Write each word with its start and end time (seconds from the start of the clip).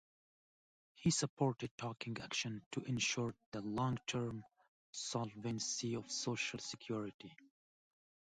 He 0.95 1.11
supported 1.11 1.69
taking 1.77 2.17
action 2.19 2.65
to 2.71 2.81
ensure 2.85 3.35
the 3.51 3.61
long-term 3.61 4.43
solvency 4.89 5.93
of 5.95 6.09
Social 6.09 6.57
Security. 6.57 7.35